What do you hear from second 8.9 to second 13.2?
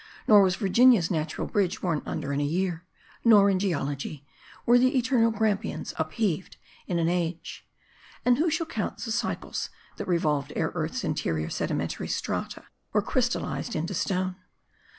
the cycles that revolved ere earth's interior sedimen tary strata were